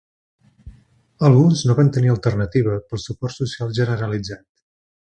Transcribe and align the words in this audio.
Alguns 1.29 1.61
no 1.69 1.77
van 1.81 1.93
tenir 1.97 2.11
alternativa 2.15 2.81
pel 2.89 3.05
suport 3.07 3.39
social 3.39 3.79
generalitzat. 3.83 4.47